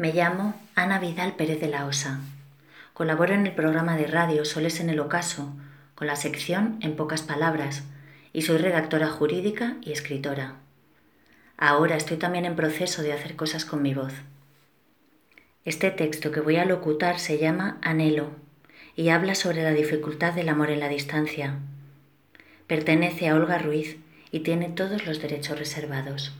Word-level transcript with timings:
Me 0.00 0.14
llamo 0.14 0.54
Ana 0.76 0.98
Vidal 0.98 1.36
Pérez 1.36 1.60
de 1.60 1.68
la 1.68 1.84
Osa. 1.84 2.20
Colaboro 2.94 3.34
en 3.34 3.46
el 3.46 3.54
programa 3.54 3.98
de 3.98 4.06
radio 4.06 4.46
Soles 4.46 4.80
en 4.80 4.88
el 4.88 4.98
Ocaso, 4.98 5.52
con 5.94 6.06
la 6.06 6.16
sección 6.16 6.78
En 6.80 6.96
pocas 6.96 7.20
palabras, 7.20 7.82
y 8.32 8.40
soy 8.40 8.56
redactora 8.56 9.10
jurídica 9.10 9.76
y 9.82 9.92
escritora. 9.92 10.54
Ahora 11.58 11.96
estoy 11.96 12.16
también 12.16 12.46
en 12.46 12.56
proceso 12.56 13.02
de 13.02 13.12
hacer 13.12 13.36
cosas 13.36 13.66
con 13.66 13.82
mi 13.82 13.92
voz. 13.92 14.14
Este 15.66 15.90
texto 15.90 16.32
que 16.32 16.40
voy 16.40 16.56
a 16.56 16.64
locutar 16.64 17.18
se 17.18 17.36
llama 17.36 17.76
Anhelo 17.82 18.30
y 18.96 19.10
habla 19.10 19.34
sobre 19.34 19.62
la 19.62 19.72
dificultad 19.72 20.32
del 20.32 20.48
amor 20.48 20.70
en 20.70 20.80
la 20.80 20.88
distancia. 20.88 21.58
Pertenece 22.66 23.28
a 23.28 23.34
Olga 23.34 23.58
Ruiz 23.58 23.98
y 24.30 24.40
tiene 24.40 24.70
todos 24.70 25.04
los 25.04 25.20
derechos 25.20 25.58
reservados. 25.58 26.32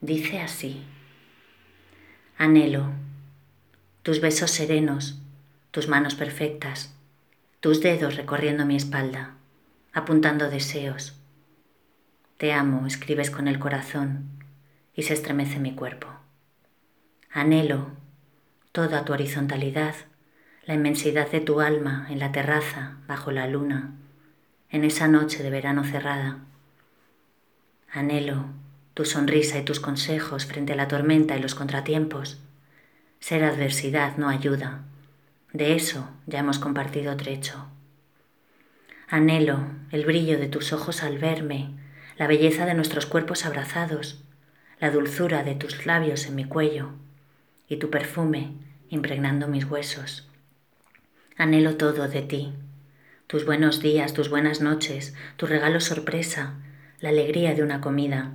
Dice 0.00 0.40
así. 0.40 0.82
Anhelo 2.40 2.86
tus 4.02 4.22
besos 4.22 4.50
serenos, 4.50 5.20
tus 5.72 5.88
manos 5.88 6.14
perfectas, 6.14 6.96
tus 7.60 7.82
dedos 7.82 8.16
recorriendo 8.16 8.64
mi 8.64 8.76
espalda, 8.76 9.34
apuntando 9.92 10.48
deseos. 10.48 11.20
Te 12.38 12.54
amo, 12.54 12.86
escribes 12.86 13.30
con 13.30 13.46
el 13.46 13.58
corazón 13.58 14.30
y 14.94 15.02
se 15.02 15.12
estremece 15.12 15.58
mi 15.58 15.74
cuerpo. 15.74 16.06
Anhelo 17.30 17.88
toda 18.72 19.04
tu 19.04 19.12
horizontalidad, 19.12 19.94
la 20.64 20.72
inmensidad 20.72 21.30
de 21.30 21.42
tu 21.42 21.60
alma 21.60 22.06
en 22.08 22.20
la 22.20 22.32
terraza 22.32 22.96
bajo 23.06 23.32
la 23.32 23.48
luna, 23.48 23.92
en 24.70 24.84
esa 24.84 25.08
noche 25.08 25.42
de 25.42 25.50
verano 25.50 25.84
cerrada. 25.84 26.38
Anhelo 27.92 28.46
tu 28.94 29.04
sonrisa 29.04 29.58
y 29.58 29.64
tus 29.64 29.80
consejos 29.80 30.46
frente 30.46 30.72
a 30.72 30.76
la 30.76 30.88
tormenta 30.88 31.36
y 31.36 31.40
los 31.40 31.54
contratiempos. 31.54 32.38
Ser 33.20 33.44
adversidad 33.44 34.16
no 34.16 34.28
ayuda. 34.28 34.82
De 35.52 35.74
eso 35.74 36.08
ya 36.26 36.40
hemos 36.40 36.58
compartido 36.58 37.16
trecho. 37.16 37.66
Anhelo 39.08 39.66
el 39.90 40.04
brillo 40.04 40.38
de 40.38 40.48
tus 40.48 40.72
ojos 40.72 41.02
al 41.02 41.18
verme, 41.18 41.70
la 42.16 42.26
belleza 42.26 42.66
de 42.66 42.74
nuestros 42.74 43.06
cuerpos 43.06 43.44
abrazados, 43.44 44.22
la 44.78 44.90
dulzura 44.90 45.42
de 45.42 45.54
tus 45.54 45.86
labios 45.86 46.26
en 46.26 46.36
mi 46.36 46.44
cuello 46.44 46.90
y 47.68 47.76
tu 47.76 47.90
perfume 47.90 48.52
impregnando 48.88 49.48
mis 49.48 49.64
huesos. 49.64 50.28
Anhelo 51.36 51.76
todo 51.76 52.06
de 52.08 52.22
ti, 52.22 52.52
tus 53.26 53.46
buenos 53.46 53.80
días, 53.80 54.12
tus 54.12 54.28
buenas 54.28 54.60
noches, 54.60 55.14
tu 55.36 55.46
regalo 55.46 55.80
sorpresa, 55.80 56.54
la 57.00 57.10
alegría 57.10 57.54
de 57.54 57.62
una 57.62 57.80
comida, 57.80 58.32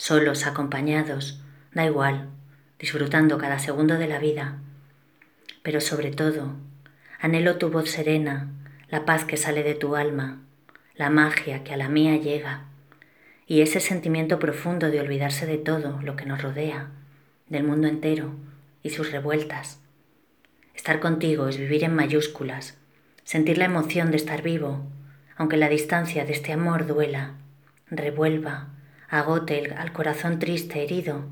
solos, 0.00 0.46
acompañados, 0.46 1.42
da 1.74 1.84
igual, 1.84 2.30
disfrutando 2.78 3.36
cada 3.36 3.58
segundo 3.58 3.98
de 3.98 4.08
la 4.08 4.18
vida. 4.18 4.56
Pero 5.62 5.82
sobre 5.82 6.10
todo, 6.10 6.56
anhelo 7.20 7.58
tu 7.58 7.68
voz 7.68 7.90
serena, 7.90 8.48
la 8.88 9.04
paz 9.04 9.26
que 9.26 9.36
sale 9.36 9.62
de 9.62 9.74
tu 9.74 9.96
alma, 9.96 10.40
la 10.94 11.10
magia 11.10 11.64
que 11.64 11.74
a 11.74 11.76
la 11.76 11.90
mía 11.90 12.16
llega, 12.16 12.64
y 13.46 13.60
ese 13.60 13.78
sentimiento 13.78 14.38
profundo 14.38 14.90
de 14.90 15.00
olvidarse 15.00 15.44
de 15.44 15.58
todo 15.58 16.00
lo 16.00 16.16
que 16.16 16.24
nos 16.24 16.40
rodea, 16.40 16.88
del 17.48 17.64
mundo 17.64 17.86
entero 17.86 18.32
y 18.82 18.90
sus 18.90 19.12
revueltas. 19.12 19.80
Estar 20.74 20.98
contigo 21.00 21.46
es 21.46 21.58
vivir 21.58 21.84
en 21.84 21.94
mayúsculas, 21.94 22.78
sentir 23.22 23.58
la 23.58 23.66
emoción 23.66 24.10
de 24.10 24.16
estar 24.16 24.40
vivo, 24.40 24.82
aunque 25.36 25.58
la 25.58 25.68
distancia 25.68 26.24
de 26.24 26.32
este 26.32 26.54
amor 26.54 26.86
duela, 26.86 27.34
revuelva, 27.90 28.68
agote 29.10 29.74
al 29.76 29.92
corazón 29.92 30.38
triste, 30.38 30.84
herido. 30.84 31.24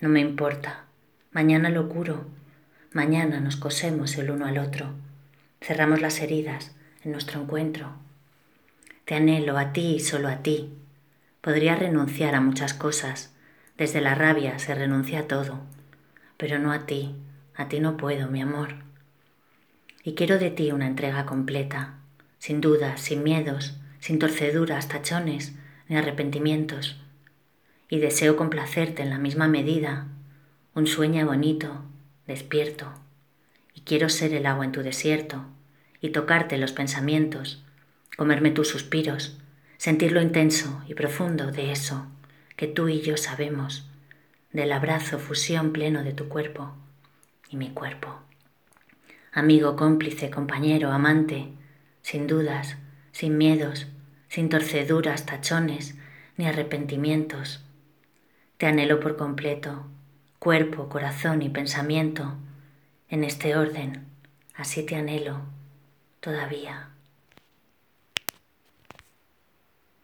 No 0.00 0.08
me 0.08 0.18
importa. 0.18 0.84
Mañana 1.30 1.70
lo 1.70 1.88
curo. 1.88 2.26
Mañana 2.92 3.38
nos 3.40 3.56
cosemos 3.56 4.18
el 4.18 4.30
uno 4.30 4.46
al 4.46 4.58
otro. 4.58 4.92
Cerramos 5.60 6.00
las 6.00 6.20
heridas 6.20 6.74
en 7.04 7.12
nuestro 7.12 7.40
encuentro. 7.40 7.92
Te 9.04 9.14
anhelo 9.14 9.58
a 9.58 9.72
ti 9.72 9.94
y 9.94 10.00
solo 10.00 10.28
a 10.28 10.42
ti. 10.42 10.72
Podría 11.40 11.76
renunciar 11.76 12.34
a 12.34 12.40
muchas 12.40 12.74
cosas. 12.74 13.32
Desde 13.78 14.00
la 14.00 14.16
rabia 14.16 14.58
se 14.58 14.74
renuncia 14.74 15.20
a 15.20 15.28
todo. 15.28 15.60
Pero 16.36 16.58
no 16.58 16.72
a 16.72 16.84
ti. 16.86 17.14
A 17.54 17.68
ti 17.68 17.78
no 17.78 17.96
puedo, 17.96 18.28
mi 18.28 18.42
amor. 18.42 18.74
Y 20.02 20.14
quiero 20.14 20.38
de 20.38 20.50
ti 20.50 20.72
una 20.72 20.88
entrega 20.88 21.24
completa, 21.26 21.94
sin 22.38 22.60
dudas, 22.60 23.00
sin 23.00 23.22
miedos, 23.22 23.78
sin 24.00 24.18
torceduras, 24.18 24.88
tachones, 24.88 25.54
ni 25.88 25.96
arrepentimientos 25.96 27.00
y 27.94 28.00
deseo 28.00 28.34
complacerte 28.34 29.04
en 29.04 29.10
la 29.10 29.18
misma 29.18 29.46
medida, 29.46 30.08
un 30.74 30.88
sueño 30.88 31.24
bonito, 31.24 31.84
despierto, 32.26 32.92
y 33.72 33.82
quiero 33.82 34.08
ser 34.08 34.34
el 34.34 34.46
agua 34.46 34.64
en 34.64 34.72
tu 34.72 34.82
desierto, 34.82 35.44
y 36.00 36.08
tocarte 36.08 36.58
los 36.58 36.72
pensamientos, 36.72 37.64
comerme 38.16 38.50
tus 38.50 38.66
suspiros, 38.66 39.38
sentir 39.76 40.10
lo 40.10 40.20
intenso 40.20 40.82
y 40.88 40.94
profundo 40.94 41.52
de 41.52 41.70
eso 41.70 42.08
que 42.56 42.66
tú 42.66 42.88
y 42.88 43.00
yo 43.00 43.16
sabemos, 43.16 43.88
del 44.50 44.72
abrazo 44.72 45.20
fusión 45.20 45.72
pleno 45.72 46.02
de 46.02 46.14
tu 46.14 46.28
cuerpo 46.28 46.74
y 47.48 47.56
mi 47.56 47.70
cuerpo. 47.70 48.18
Amigo, 49.30 49.76
cómplice, 49.76 50.30
compañero, 50.30 50.90
amante, 50.90 51.46
sin 52.02 52.26
dudas, 52.26 52.76
sin 53.12 53.38
miedos, 53.38 53.86
sin 54.28 54.48
torceduras, 54.48 55.26
tachones, 55.26 55.94
ni 56.36 56.46
arrepentimientos, 56.46 57.64
te 58.64 58.68
anhelo 58.68 58.98
por 58.98 59.18
completo, 59.18 59.84
cuerpo, 60.38 60.88
corazón 60.88 61.42
y 61.42 61.50
pensamiento, 61.50 62.32
en 63.10 63.22
este 63.22 63.56
orden, 63.56 64.06
así 64.54 64.86
te 64.86 64.96
anhelo 64.96 65.36
todavía. 66.20 66.88